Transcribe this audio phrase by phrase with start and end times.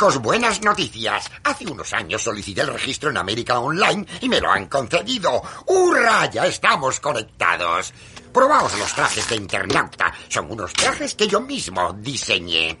[0.00, 1.30] Chicos, buenas noticias.
[1.44, 5.42] Hace unos años solicité el registro en América Online y me lo han concedido.
[5.66, 6.24] ¡Hurra!
[6.30, 7.92] Ya estamos conectados.
[8.32, 10.10] Probaos los trajes de internauta.
[10.30, 12.78] Son unos trajes que yo mismo diseñé.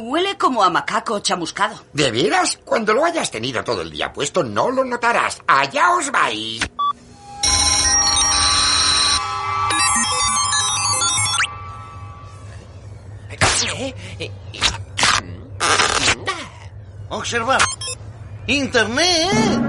[0.00, 1.84] Huele como a macaco chamuscado.
[1.92, 2.58] ¿De veras?
[2.64, 5.42] Cuando lo hayas tenido todo el día puesto no lo notarás.
[5.46, 6.62] Allá os vais.
[17.10, 17.60] Observar.
[18.46, 19.62] Internet.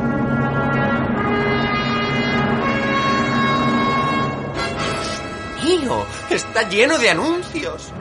[5.64, 6.06] ¡Mío!
[6.30, 7.92] Está lleno de anuncios.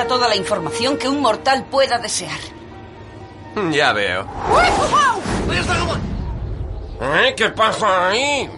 [0.00, 2.38] Está toda la información que un mortal pueda desear.
[3.70, 4.26] Ya veo.
[7.02, 7.34] ¿Eh?
[7.36, 8.48] ¿Qué pasa ahí?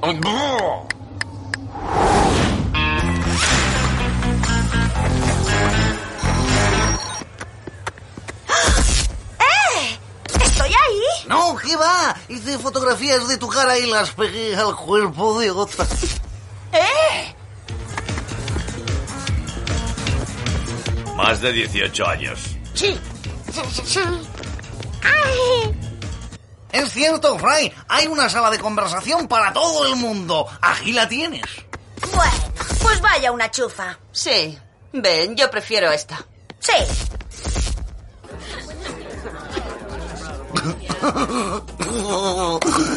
[0.00, 0.86] Buh.
[10.44, 11.26] ¿Estoy ahí?
[11.26, 12.14] No, ¿qué va?
[12.28, 15.84] Hice fotografías de tu cara y las pegué al cuerpo de otra.
[21.30, 22.40] Más de 18 años.
[22.74, 22.98] Sí.
[23.52, 24.00] Sí, sí, sí.
[25.04, 25.72] ¡Ay!
[26.72, 27.72] Es cierto, Fry.
[27.86, 30.48] Hay una sala de conversación para todo el mundo.
[30.60, 31.44] Aquí la tienes.
[32.12, 32.32] Bueno,
[32.82, 33.96] pues vaya una chufa.
[34.10, 34.58] Sí.
[34.92, 36.18] Ven, yo prefiero esta.
[36.58, 36.72] Sí.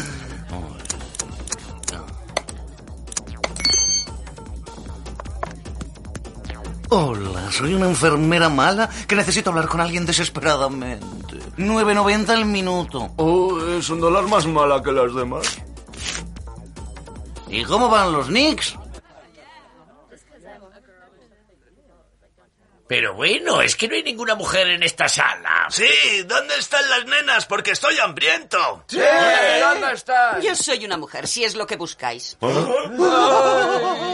[6.95, 11.39] Hola, soy una enfermera mala que necesito hablar con alguien desesperadamente.
[11.57, 13.09] 9.90 el minuto.
[13.15, 15.57] Oh, es un dólar más mala que las demás.
[17.49, 18.77] ¿Y cómo van los Knicks?
[22.87, 25.67] Pero bueno, es que no hay ninguna mujer en esta sala.
[25.69, 25.87] Sí,
[26.25, 27.45] ¿dónde están las nenas?
[27.45, 28.83] Porque estoy hambriento.
[28.87, 28.99] Sí,
[29.61, 30.43] ¿dónde estás?
[30.43, 32.37] Yo soy una mujer, si es lo que buscáis.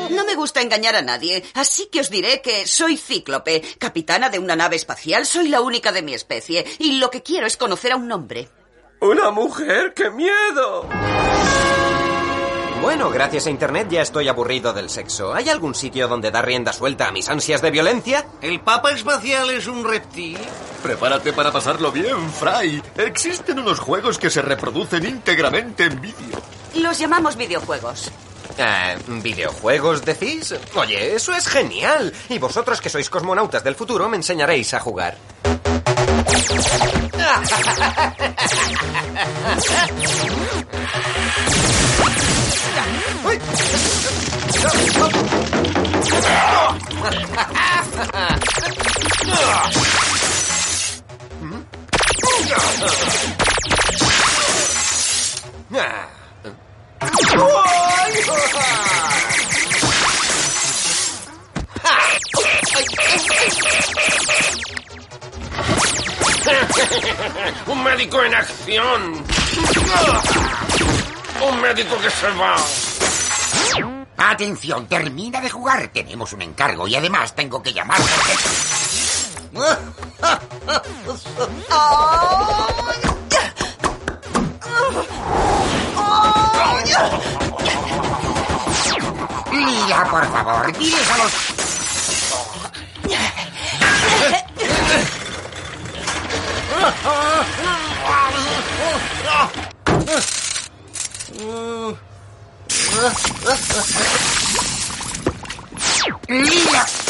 [0.09, 4.39] No me gusta engañar a nadie, así que os diré que soy Cíclope, capitana de
[4.39, 7.91] una nave espacial, soy la única de mi especie, y lo que quiero es conocer
[7.91, 8.49] a un hombre.
[8.99, 9.93] ¡Una mujer!
[9.93, 10.89] ¡Qué miedo!
[12.81, 15.33] Bueno, gracias a Internet ya estoy aburrido del sexo.
[15.33, 18.25] ¿Hay algún sitio donde dar rienda suelta a mis ansias de violencia?
[18.41, 20.37] ¿El Papa Espacial es un reptil?
[20.81, 22.81] Prepárate para pasarlo bien, Fry.
[22.95, 26.41] Existen unos juegos que se reproducen íntegramente en vídeo.
[26.75, 28.09] Los llamamos videojuegos.
[28.57, 30.55] Eh, ¿Videojuegos decís?
[30.75, 32.13] Oye, eso es genial.
[32.29, 35.17] Y vosotros que sois cosmonautas del futuro me enseñaréis a jugar.
[67.67, 69.25] ¡Un médico en acción!
[71.41, 72.55] ¡Un médico que se va!
[74.19, 75.89] Atención, termina de jugar.
[75.93, 77.97] Tenemos un encargo y además tengo que llamar.
[89.51, 91.07] Lila, por favor, diles.
[106.27, 106.85] Lila.
[106.87, 107.08] ¿Quién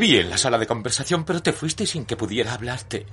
[0.00, 3.06] vi en la sala de conversación, pero te fuiste sin que pudiera hablarte.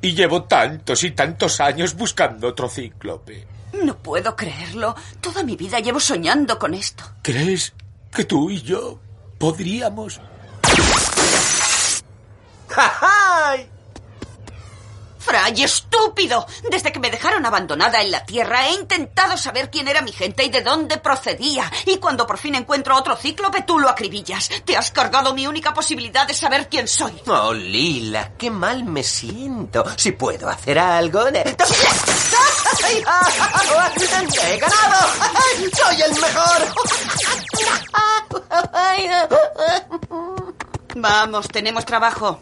[0.00, 3.46] Y llevo tantos y tantos años buscando otro cíclope.
[3.82, 4.94] No puedo creerlo.
[5.20, 7.04] Toda mi vida llevo soñando con esto.
[7.22, 7.72] ¿Crees
[8.12, 9.00] que tú y yo
[9.38, 10.20] podríamos?
[15.24, 16.46] Fray, estúpido.
[16.70, 20.44] Desde que me dejaron abandonada en la tierra he intentado saber quién era mi gente
[20.44, 21.70] y de dónde procedía.
[21.86, 24.50] Y cuando por fin encuentro otro cíclope, tú lo acribillas.
[24.64, 27.14] Te has cargado mi única posibilidad de saber quién soy.
[27.26, 29.84] Oh, Lila, qué mal me siento.
[29.96, 31.26] Si puedo hacer algo...
[31.28, 31.56] ¡He
[34.58, 35.08] ganado!
[35.72, 36.68] ¡Soy el mejor!
[40.96, 42.40] Vamos, tenemos trabajo.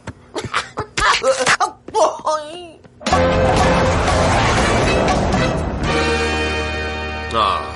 [7.35, 7.61] Oh,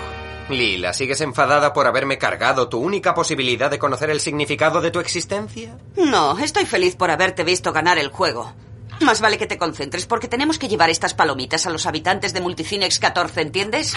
[0.49, 5.01] Lila, ¿sigues enfadada por haberme cargado tu única posibilidad de conocer el significado de tu
[5.01, 5.77] existencia?
[5.97, 8.55] No, estoy feliz por haberte visto ganar el juego.
[9.01, 12.41] Más vale que te concentres porque tenemos que llevar estas palomitas a los habitantes de
[12.41, 13.95] Multicinex 14, ¿entiendes?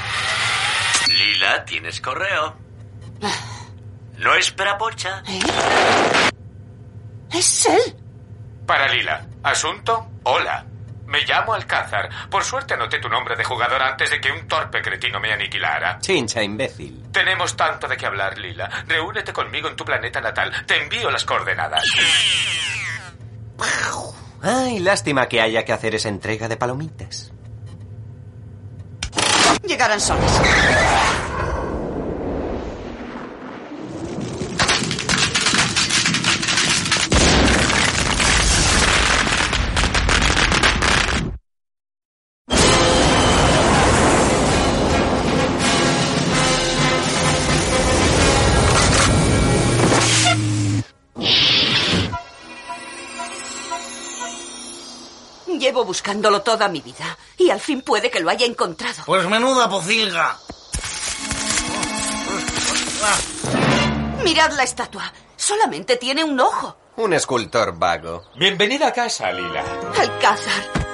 [1.08, 2.56] Lila, tienes correo.
[4.18, 5.24] No espera pocha.
[5.28, 5.40] ¿Eh?
[7.32, 7.96] Es él.
[8.69, 9.25] Para Lila.
[9.42, 10.63] Asunto, hola.
[11.07, 12.07] Me llamo Alcázar.
[12.30, 15.98] Por suerte anoté tu nombre de jugador antes de que un torpe cretino me aniquilara.
[15.98, 17.04] Chincha, imbécil.
[17.12, 18.69] Tenemos tanto de qué hablar, Lila.
[18.86, 20.54] Reúnete conmigo en tu planeta natal.
[20.68, 21.83] Te envío las coordenadas.
[24.44, 27.33] Ay, lástima que haya que hacer esa entrega de palomitas.
[29.63, 30.42] Llegarán solas.
[55.80, 59.02] Llevo buscándolo toda mi vida y al fin puede que lo haya encontrado.
[59.06, 60.38] Pues menuda pocilga.
[64.22, 65.14] Mirad la estatua.
[65.38, 66.76] Solamente tiene un ojo.
[66.98, 68.24] Un escultor vago.
[68.36, 69.64] Bienvenida a casa, Lila.
[69.98, 70.88] Alcázar.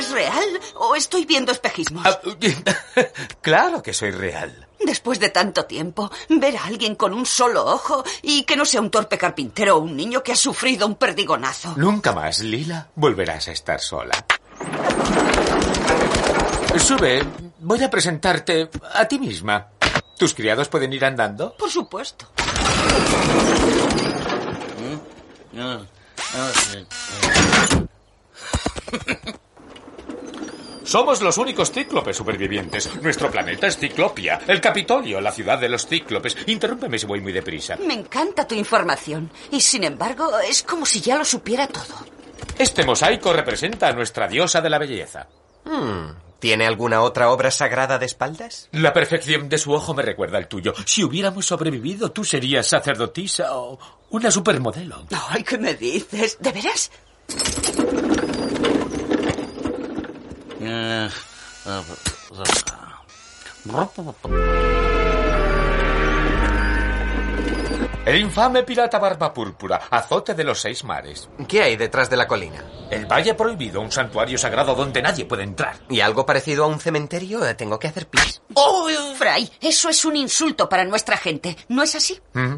[0.00, 2.06] ¿Eres real o estoy viendo espejismos?
[2.06, 2.18] Ah,
[3.42, 4.66] claro que soy real.
[4.82, 8.80] Después de tanto tiempo, ver a alguien con un solo ojo y que no sea
[8.80, 11.74] un torpe carpintero o un niño que ha sufrido un perdigonazo.
[11.76, 14.24] Nunca más, Lila, volverás a estar sola.
[16.78, 17.22] Sube,
[17.58, 19.68] voy a presentarte a ti misma.
[20.16, 21.54] ¿Tus criados pueden ir andando?
[21.58, 22.26] Por supuesto.
[30.90, 32.90] Somos los únicos cíclopes supervivientes.
[33.00, 34.40] Nuestro planeta es Ciclopia.
[34.48, 36.36] El Capitolio, la ciudad de los cíclopes.
[36.46, 37.76] Interrúmpeme si voy muy deprisa.
[37.76, 41.94] Me encanta tu información y sin embargo es como si ya lo supiera todo.
[42.58, 45.28] Este mosaico representa a nuestra diosa de la belleza.
[45.64, 46.06] Hmm,
[46.40, 48.68] ¿Tiene alguna otra obra sagrada de espaldas?
[48.72, 50.74] La perfección de su ojo me recuerda al tuyo.
[50.86, 53.78] Si hubiéramos sobrevivido, tú serías sacerdotisa o
[54.10, 55.06] una supermodelo.
[55.28, 56.36] Ay, ¿qué me dices?
[56.40, 56.90] ¿De veras?
[60.60, 61.08] Eh,
[68.06, 71.28] El infame pirata Barba Púrpura, azote de los seis mares.
[71.46, 72.64] ¿Qué hay detrás de la colina?
[72.90, 75.76] El Valle Prohibido, un santuario sagrado donde nadie puede entrar.
[75.88, 77.46] ¿Y algo parecido a un cementerio?
[77.46, 78.42] Eh, Tengo que hacer pis.
[78.54, 78.88] ¡Oh!
[79.16, 82.18] Fray, eso es un insulto para nuestra gente, ¿no es así?
[82.32, 82.54] ¿Mm?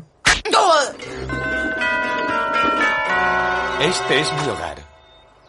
[3.80, 4.91] Este es mi hogar.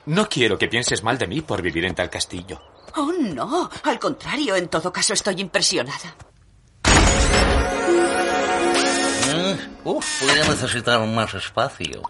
[0.06, 2.62] No quiero que pienses mal de mí por vivir en tal castillo.
[2.96, 3.70] Oh, no.
[3.84, 6.16] Al contrario, en todo caso estoy impresionada.
[9.30, 12.02] eh, uf, podría necesitar más espacio.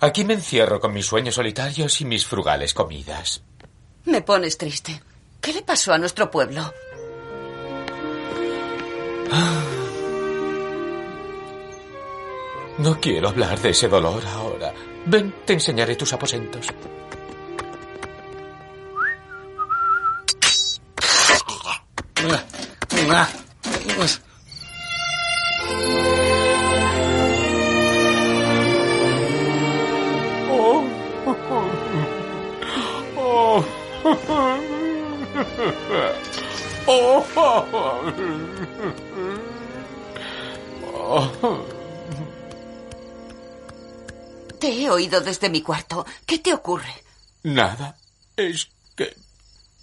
[0.00, 3.42] Aquí me encierro con mis sueños solitarios y mis frugales comidas.
[4.04, 5.02] Me pones triste.
[5.40, 6.72] ¿Qué le pasó a nuestro pueblo?
[12.78, 14.72] No quiero hablar de ese dolor ahora.
[15.06, 16.66] Ven, te enseñaré tus aposentos.
[22.14, 23.04] Te
[44.84, 46.06] he oído desde mi cuarto.
[46.26, 46.94] ¿Qué te ocurre?
[47.42, 47.96] Nada.
[48.36, 49.14] Es que...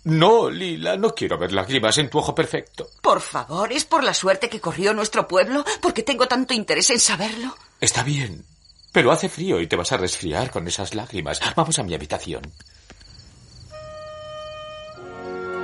[0.03, 2.89] No, Lila, no quiero ver lágrimas en tu ojo perfecto.
[3.01, 5.63] Por favor, ¿es por la suerte que corrió nuestro pueblo?
[5.79, 7.55] ¿Porque tengo tanto interés en saberlo?
[7.79, 8.43] Está bien,
[8.91, 11.39] pero hace frío y te vas a resfriar con esas lágrimas.
[11.55, 12.51] Vamos a mi habitación.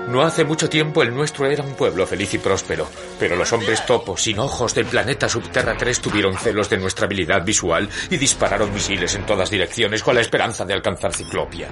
[0.07, 2.87] No hace mucho tiempo el nuestro era un pueblo feliz y próspero,
[3.19, 7.43] pero los hombres topos sin ojos del planeta Subterra 3 tuvieron celos de nuestra habilidad
[7.43, 11.67] visual y dispararon misiles en todas direcciones con la esperanza de alcanzar Ciclopia.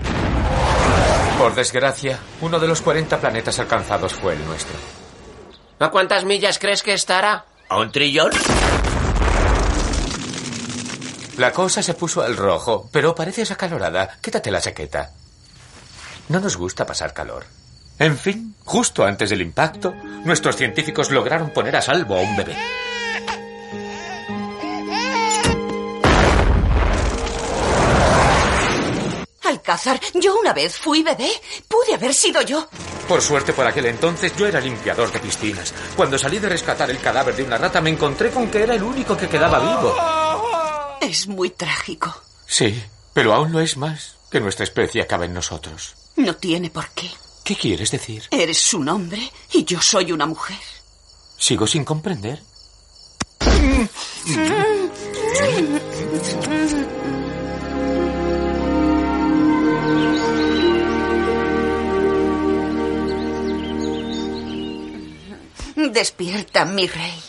[1.38, 4.76] Por desgracia, uno de los 40 planetas alcanzados fue el nuestro.
[5.80, 7.46] ¿A cuántas millas crees que estará?
[7.70, 8.32] ¿A un trillón?
[11.38, 14.18] La cosa se puso al rojo, pero pareces acalorada.
[14.22, 15.12] Quítate la chaqueta.
[16.28, 17.46] No nos gusta pasar calor.
[17.98, 19.94] En fin, justo antes del impacto,
[20.26, 22.58] nuestros científicos lograron poner a salvo a un bebé.
[29.44, 31.30] Alcázar, yo una vez fui bebé.
[31.70, 32.68] Pude haber sido yo.
[33.08, 35.74] Por suerte, por aquel entonces yo era limpiador de piscinas.
[35.96, 38.84] Cuando salí de rescatar el cadáver de una rata, me encontré con que era el
[38.84, 39.96] único que quedaba vivo.
[41.00, 42.14] Es muy trágico.
[42.46, 42.84] Sí,
[43.14, 45.96] pero aún lo es más que nuestra especie acabe en nosotros.
[46.18, 47.10] No tiene por qué.
[47.46, 48.24] ¿Qué quieres decir?
[48.32, 49.20] Eres su hombre
[49.54, 50.58] y yo soy una mujer.
[51.38, 52.42] Sigo sin comprender.
[65.76, 67.24] Despierta, mi rey.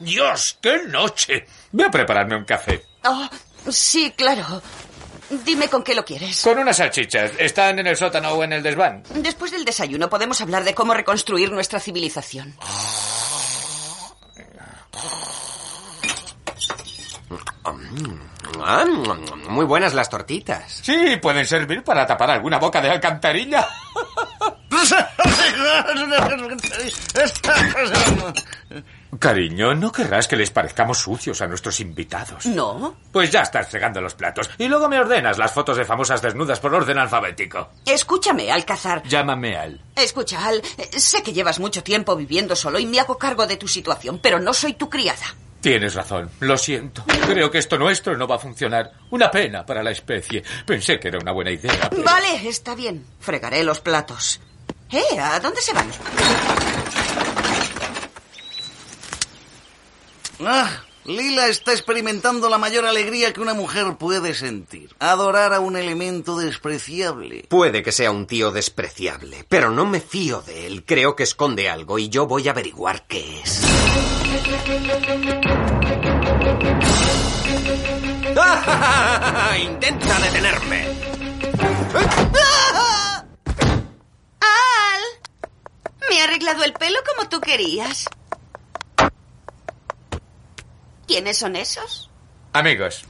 [0.00, 1.46] Dios, qué noche.
[1.72, 2.84] Voy a prepararme un café.
[3.04, 3.26] Oh,
[3.68, 4.62] sí, claro.
[5.44, 6.42] Dime con qué lo quieres.
[6.42, 7.32] Con unas salchichas.
[7.38, 9.02] ¿Están en el sótano o en el desván?
[9.14, 12.56] Después del desayuno podemos hablar de cómo reconstruir nuestra civilización.
[18.62, 18.84] Ah,
[19.48, 20.80] muy buenas las tortitas.
[20.82, 23.68] Sí, pueden servir para tapar alguna boca de alcantarilla.
[29.18, 32.46] Cariño, ¿no querrás que les parezcamos sucios a nuestros invitados?
[32.46, 32.94] No.
[33.12, 34.48] Pues ya estás fregando los platos.
[34.56, 37.70] Y luego me ordenas las fotos de famosas desnudas por orden alfabético.
[37.84, 39.02] Escúchame, Alcázar.
[39.02, 39.80] Llámame Al.
[39.96, 40.62] Escucha, Al.
[40.96, 44.38] Sé que llevas mucho tiempo viviendo solo y me hago cargo de tu situación, pero
[44.38, 45.34] no soy tu criada.
[45.60, 47.04] Tienes razón, lo siento.
[47.26, 48.92] Creo que esto nuestro no va a funcionar.
[49.10, 50.42] Una pena para la especie.
[50.64, 51.90] Pensé que era una buena idea.
[51.90, 53.04] pero- Vale, está bien.
[53.18, 54.40] Fregaré los platos.
[54.90, 55.18] ¿Eh?
[55.20, 55.90] ¿A dónde se van?
[60.44, 60.70] Ah,
[61.04, 64.94] Lila está experimentando la mayor alegría que una mujer puede sentir.
[64.98, 67.44] Adorar a un elemento despreciable.
[67.48, 70.84] Puede que sea un tío despreciable, pero no me fío de él.
[70.84, 73.62] Creo que esconde algo y yo voy a averiguar qué es.
[79.60, 80.86] ¡Intenta detenerme!
[84.40, 85.02] ¡Al!
[86.08, 88.06] Me he arreglado el pelo como tú querías.
[91.10, 92.08] ¿Quiénes son esos?
[92.52, 93.02] Amigos,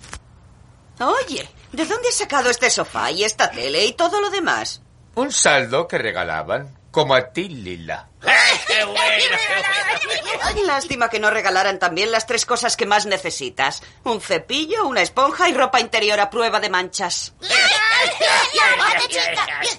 [1.01, 4.81] Oye, ¿de dónde has sacado este sofá y esta tele y todo lo demás?
[5.17, 8.09] un saldo que regalaban, como a ti, Lila.
[10.65, 13.83] Lástima que no regalaran también las tres cosas que más necesitas.
[14.05, 17.35] Un cepillo, una esponja y ropa interior a prueba de manchas.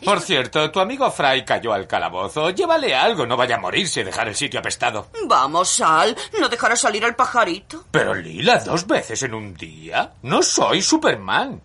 [0.04, 2.50] Por cierto, tu amigo Fry cayó al calabozo.
[2.50, 5.08] Llévale algo, no vaya a morirse y dejar el sitio apestado.
[5.26, 7.86] Vamos, Sal, ¿no dejarás salir al pajarito?
[7.92, 10.14] Pero Lila, dos veces en un día.
[10.24, 11.62] No soy Superman.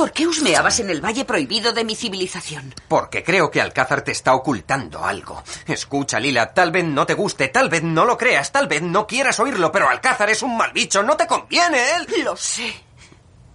[0.00, 2.74] ¿Por qué husmeabas en el valle prohibido de mi civilización?
[2.88, 5.42] Porque creo que Alcázar te está ocultando algo.
[5.66, 9.06] Escucha, Lila, tal vez no te guste, tal vez no lo creas, tal vez no
[9.06, 12.24] quieras oírlo, pero Alcázar es un mal bicho, no te conviene él.
[12.24, 12.74] Lo sé.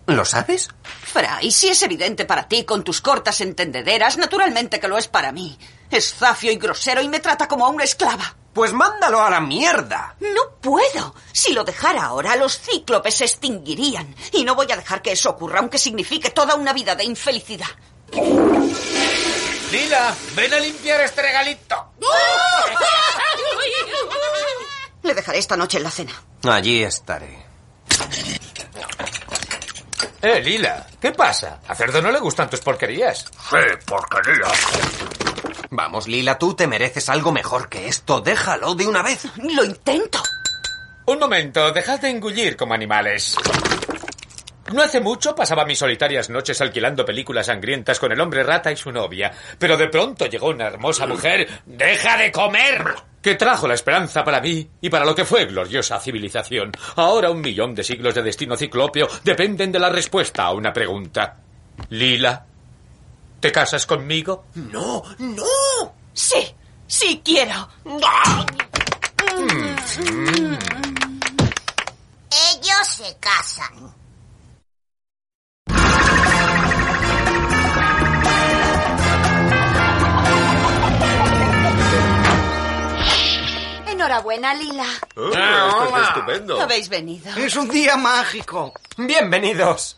[0.06, 0.70] ¿Lo sabes?
[0.84, 5.32] Fray, si es evidente para ti con tus cortas entendederas, naturalmente que lo es para
[5.32, 5.58] mí.
[5.90, 8.36] Es zafio y grosero y me trata como a una esclava.
[8.54, 10.16] Pues mándalo a la mierda.
[10.22, 11.14] No puedo.
[11.34, 14.16] Si lo dejara ahora, los cíclopes se extinguirían.
[14.32, 17.68] Y no voy a dejar que eso ocurra, aunque signifique toda una vida de infelicidad.
[19.72, 21.92] Lila, ven a limpiar este regalito.
[25.04, 26.14] Le dejaré esta noche en la cena.
[26.44, 27.46] Allí estaré.
[30.22, 31.60] Eh, Lila, ¿qué pasa?
[31.68, 33.26] A Cerdo no le gustan tus porquerías.
[33.50, 34.48] Sí, porquería.
[35.70, 38.22] Vamos, Lila, tú te mereces algo mejor que esto.
[38.22, 39.26] Déjalo de una vez.
[39.38, 40.22] Lo intento.
[41.06, 43.36] Un momento, dejad de engullir como animales.
[44.74, 48.76] No hace mucho pasaba mis solitarias noches alquilando películas sangrientas con el hombre rata y
[48.76, 52.96] su novia, pero de pronto llegó una hermosa mujer, ¡deja de comer!
[53.26, 56.72] que trajo la esperanza para mí y para lo que fue gloriosa civilización.
[56.96, 61.38] Ahora un millón de siglos de destino ciclópeo dependen de la respuesta a una pregunta.
[61.90, 62.46] Lila,
[63.40, 64.46] ¿te casas conmigo?
[64.56, 65.44] No, no.
[66.14, 66.56] Sí,
[66.88, 67.70] sí quiero.
[72.30, 73.94] Ellos se casan.
[83.88, 84.86] Enhorabuena, Lila.
[85.36, 86.62] Ah, esto es estupendo.
[86.62, 87.36] Habéis venido.
[87.38, 88.74] Es un día mágico.
[88.98, 89.98] Bienvenidos.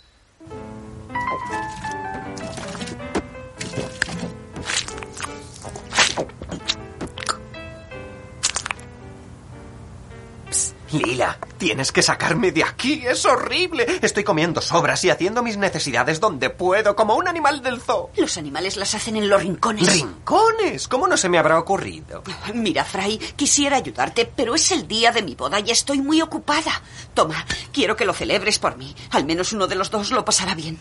[10.98, 13.04] Lila, tienes que sacarme de aquí.
[13.06, 13.86] Es horrible.
[14.01, 18.10] Estoy comiendo sobras y haciendo mis necesidades donde puedo, como un animal del zoo.
[18.16, 19.92] Los animales las hacen en los rincones.
[19.92, 20.88] ¿Rincones?
[20.88, 22.24] ¿Cómo no se me habrá ocurrido?
[22.54, 26.82] Mira, Fray, quisiera ayudarte, pero es el día de mi boda y estoy muy ocupada.
[27.13, 28.96] Toma, quiero que lo celebres por mí.
[29.12, 30.80] Al menos uno de los dos lo pasará bien.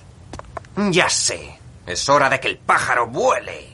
[0.90, 1.58] Ya sé.
[1.86, 3.72] Es hora de que el pájaro vuele.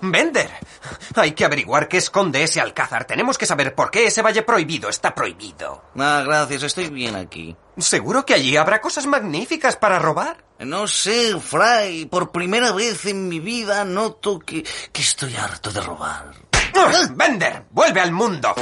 [0.00, 0.50] Bender,
[1.14, 3.04] hay que averiguar qué esconde ese alcázar.
[3.04, 5.84] Tenemos que saber por qué ese valle prohibido está prohibido.
[5.98, 7.56] Ah, gracias, estoy bien aquí.
[7.78, 10.44] ¿Seguro que allí habrá cosas magníficas para robar?
[10.58, 15.80] No sé, Fry, por primera vez en mi vida noto que, que estoy harto de
[15.80, 16.32] robar.
[16.74, 16.92] ¡Ah!
[17.10, 17.64] ¡Bender!
[17.70, 18.54] ¡Vuelve al mundo!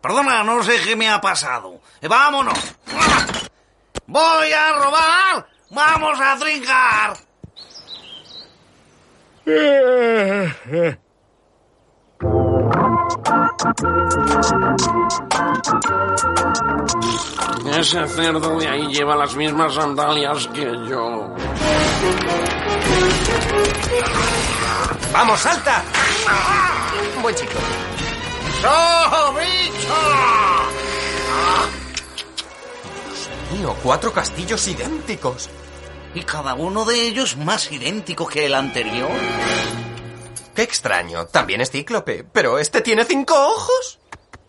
[0.00, 1.80] Perdona, no sé qué me ha pasado.
[2.02, 2.58] ¡Vámonos!
[4.06, 5.46] ¡Voy a robar!
[5.70, 7.29] ¡Vamos a trincar!
[17.78, 21.34] Ese cerdo de ahí lleva las mismas sandalias que yo.
[25.12, 25.82] ¡Vamos, salta!
[27.22, 27.58] Buen chico.
[28.66, 29.94] ¡Oh, bicho!
[33.52, 35.48] Mío, cuatro castillos idénticos.
[36.14, 39.10] Y cada uno de ellos más idéntico que el anterior.
[40.54, 41.26] Qué extraño.
[41.26, 42.24] También es cíclope.
[42.24, 44.00] Pero este tiene cinco ojos.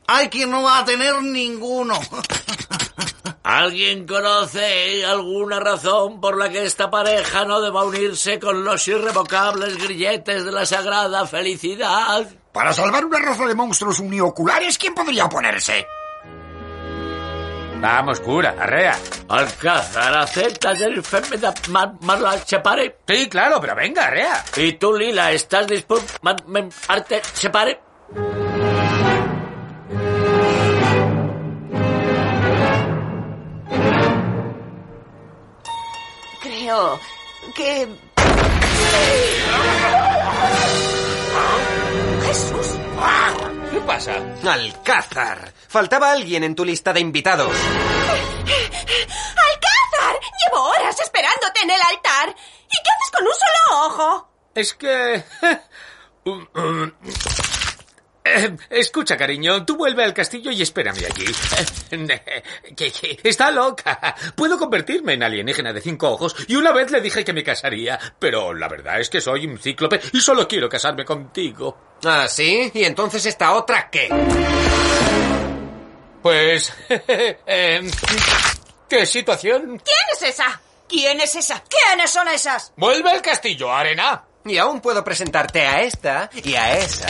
[0.07, 1.99] Hay quien no va a tener ninguno.
[3.43, 9.77] ¿Alguien conoce alguna razón por la que esta pareja no deba unirse con los irrevocables
[9.77, 12.27] grilletes de la sagrada felicidad?
[12.51, 15.85] Para salvar una raza de monstruos unioculares, ¿quién podría oponerse?
[17.81, 18.95] Vamos, cura, arrea.
[19.27, 22.97] Alcázar, aceptas el enfermedad Marla Chepare.
[23.07, 24.45] Sí, claro, pero venga, arrea.
[24.55, 27.81] ¿Y tú, Lila, estás dispuesto a arte Chepare?
[36.43, 36.99] Creo
[37.55, 37.87] que...
[42.27, 42.77] ¡Jesús!
[43.71, 44.13] ¿Qué pasa?
[44.45, 45.51] Alcázar.
[45.71, 47.55] Faltaba alguien en tu lista de invitados.
[49.47, 50.19] ¡Alcázar!
[50.43, 52.27] Llevo horas esperándote en el altar.
[52.27, 54.29] ¿Y qué haces con un solo ojo?
[54.53, 55.23] Es que...
[58.23, 61.25] Eh, Escucha, cariño, tú vuelve al castillo y espérame allí.
[63.23, 64.13] Está loca.
[64.35, 67.97] Puedo convertirme en alienígena de cinco ojos y una vez le dije que me casaría,
[68.19, 71.95] pero la verdad es que soy un cíclope y solo quiero casarme contigo.
[72.05, 72.69] ¿Ah, sí?
[72.73, 74.09] ¿Y entonces esta otra qué?
[76.21, 76.73] Pues...
[77.45, 77.89] em,
[78.89, 79.81] ¿Qué situación?
[79.83, 80.61] ¿Quién es esa?
[80.87, 81.63] ¿Quién es esa?
[81.69, 82.73] ¿Quiénes son esas?
[82.75, 84.25] Vuelve al castillo, Arena.
[84.43, 87.07] Y aún puedo presentarte a esta y a esa.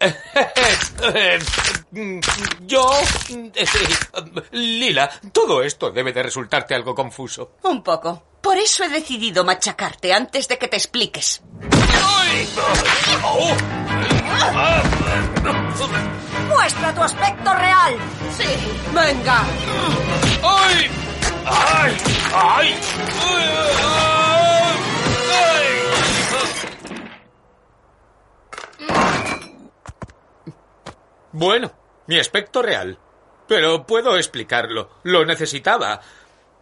[2.66, 2.90] Yo...
[4.52, 7.52] Lila, todo esto debe de resultarte algo confuso.
[7.62, 8.22] Un poco.
[8.40, 11.42] Por eso he decidido machacarte antes de que te expliques.
[16.48, 17.96] ¡Muestra tu aspecto real!
[18.36, 18.44] Sí.
[18.92, 19.44] Venga.
[20.42, 20.90] ¡Ay!
[21.46, 21.96] ¡Ay!
[22.34, 22.74] ¡Ay!
[31.34, 31.72] Bueno,
[32.06, 32.96] mi aspecto real.
[33.48, 35.00] Pero puedo explicarlo.
[35.02, 36.00] Lo necesitaba.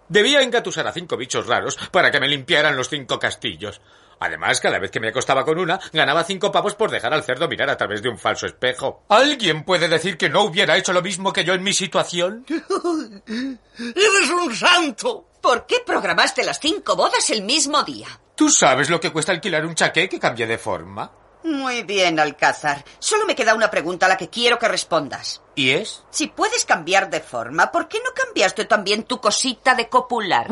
[0.09, 3.83] Debía engatusar a cinco bichos raros para que me limpiaran los cinco castillos.
[4.19, 7.49] Además, cada vez que me acostaba con una, ganaba cinco pavos por dejar al cerdo
[7.49, 9.05] mirar a través de un falso espejo.
[9.11, 12.47] ¿Alguien puede decir que no hubiera hecho lo mismo que yo en mi situación?
[13.29, 15.29] ¡Eres un santo!
[15.43, 18.09] ¿Por qué programaste las cinco bodas el mismo día?
[18.35, 21.22] ¿Tú sabes lo que cuesta alquilar un chaqué que cambie de forma?
[21.45, 22.85] Muy bien, Alcázar.
[22.99, 25.43] Solo me queda una pregunta a la que quiero que respondas.
[25.55, 26.05] ¿Y es?
[26.11, 30.47] Si puedes cambiar de forma, ¿por qué no cambiaste también tu cosita de copular?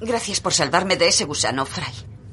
[0.00, 1.84] Gracias por salvarme de ese gusano, Fry.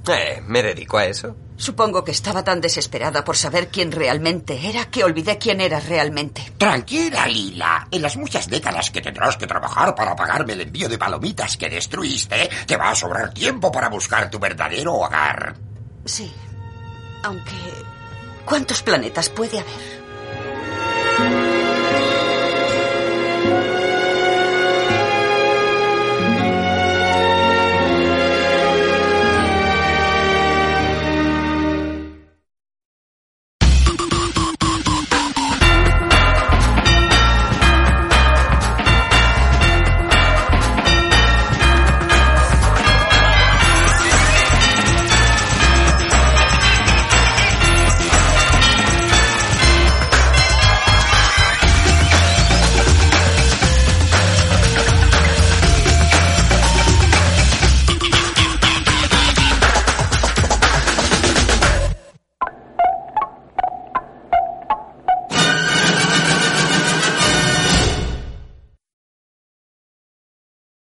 [0.07, 1.35] Eh, me dedico a eso.
[1.57, 6.53] Supongo que estaba tan desesperada por saber quién realmente era que olvidé quién era realmente.
[6.57, 7.87] Tranquila, Lila.
[7.91, 11.69] En las muchas décadas que tendrás que trabajar para pagarme el envío de palomitas que
[11.69, 15.55] destruiste, te va a sobrar tiempo para buscar tu verdadero hogar.
[16.03, 16.31] Sí.
[17.23, 17.55] Aunque...
[18.45, 20.04] ¿Cuántos planetas puede haber?